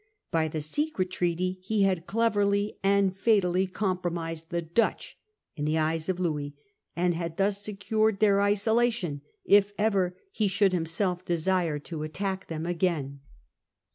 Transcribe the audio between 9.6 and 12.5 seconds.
ever he should himself desire to attack